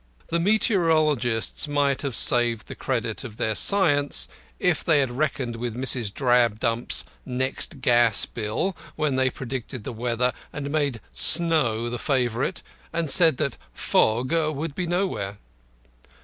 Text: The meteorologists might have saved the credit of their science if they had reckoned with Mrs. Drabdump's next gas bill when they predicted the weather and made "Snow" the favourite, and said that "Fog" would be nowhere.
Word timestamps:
The 0.29 0.39
meteorologists 0.39 1.67
might 1.67 2.01
have 2.01 2.15
saved 2.15 2.65
the 2.67 2.73
credit 2.73 3.23
of 3.23 3.37
their 3.37 3.53
science 3.53 4.27
if 4.57 4.83
they 4.83 4.99
had 4.99 5.11
reckoned 5.11 5.57
with 5.57 5.75
Mrs. 5.79 6.11
Drabdump's 6.11 7.05
next 7.23 7.81
gas 7.81 8.25
bill 8.25 8.75
when 8.95 9.15
they 9.15 9.29
predicted 9.29 9.83
the 9.83 9.93
weather 9.93 10.33
and 10.51 10.71
made 10.71 11.01
"Snow" 11.13 11.87
the 11.87 11.99
favourite, 11.99 12.63
and 12.91 13.11
said 13.11 13.37
that 13.37 13.59
"Fog" 13.75 14.31
would 14.31 14.73
be 14.73 14.87
nowhere. 14.87 15.37